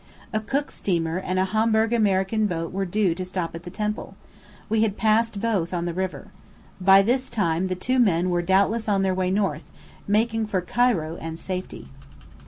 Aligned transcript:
A 0.33 0.39
Cook 0.39 0.71
steamer 0.71 1.17
and 1.19 1.37
a 1.37 1.45
Hamburgh 1.45 1.93
American 1.93 2.47
boat 2.47 2.71
were 2.73 2.87
due 2.87 3.13
to 3.13 3.23
stop 3.23 3.53
at 3.53 3.61
the 3.65 3.69
temple. 3.69 4.15
We 4.67 4.81
had 4.81 4.97
passed 4.97 5.39
both 5.39 5.75
on 5.75 5.85
the 5.85 5.93
river. 5.93 6.29
By 6.79 7.03
this 7.03 7.29
time 7.29 7.67
the 7.67 7.75
two 7.75 7.99
men 7.99 8.31
were 8.31 8.41
doubtless 8.41 8.89
on 8.89 9.03
their 9.03 9.13
way 9.13 9.29
north, 9.29 9.65
making 10.07 10.47
for 10.47 10.59
Cairo 10.61 11.17
and 11.21 11.37
safety. 11.37 11.89